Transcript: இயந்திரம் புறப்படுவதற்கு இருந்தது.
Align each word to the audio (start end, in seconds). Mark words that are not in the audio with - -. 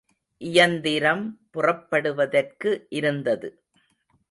இயந்திரம் 0.41 1.23
புறப்படுவதற்கு 1.51 2.87
இருந்தது. 2.89 3.49